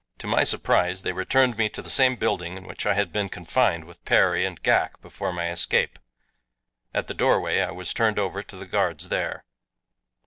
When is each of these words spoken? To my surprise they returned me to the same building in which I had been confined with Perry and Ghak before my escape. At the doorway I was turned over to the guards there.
To 0.17 0.25
my 0.25 0.43
surprise 0.43 1.03
they 1.03 1.11
returned 1.11 1.59
me 1.59 1.69
to 1.69 1.81
the 1.83 1.87
same 1.91 2.15
building 2.15 2.57
in 2.57 2.65
which 2.65 2.87
I 2.87 2.95
had 2.95 3.11
been 3.11 3.29
confined 3.29 3.83
with 3.85 4.03
Perry 4.03 4.47
and 4.47 4.59
Ghak 4.63 4.99
before 4.99 5.31
my 5.31 5.51
escape. 5.51 5.99
At 6.91 7.05
the 7.05 7.13
doorway 7.13 7.59
I 7.61 7.69
was 7.69 7.93
turned 7.93 8.17
over 8.17 8.41
to 8.41 8.55
the 8.55 8.65
guards 8.65 9.09
there. 9.09 9.45